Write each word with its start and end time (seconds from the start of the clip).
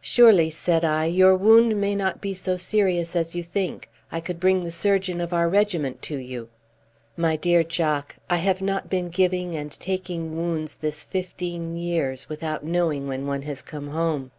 "Surely," 0.00 0.48
said 0.48 0.86
I, 0.86 1.04
"your 1.04 1.36
wound 1.36 1.78
may 1.78 1.94
not 1.94 2.22
be 2.22 2.32
so 2.32 2.56
serious 2.56 3.14
as 3.14 3.34
you 3.34 3.42
think. 3.42 3.90
I 4.10 4.20
could 4.22 4.40
bring 4.40 4.64
the 4.64 4.70
surgeon 4.70 5.20
of 5.20 5.34
our 5.34 5.50
regiment 5.50 6.00
to 6.04 6.16
you." 6.16 6.48
"My 7.14 7.36
dear 7.36 7.62
Jock, 7.62 8.16
I 8.30 8.38
have 8.38 8.62
not 8.62 8.88
been 8.88 9.10
giving 9.10 9.54
and 9.54 9.70
taking 9.70 10.34
wounds 10.34 10.76
this 10.76 11.04
fifteen 11.04 11.76
years 11.76 12.26
without 12.26 12.64
knowing 12.64 13.06
when 13.06 13.26
one 13.26 13.42
has 13.42 13.60
come 13.60 13.88
home. 13.88 14.30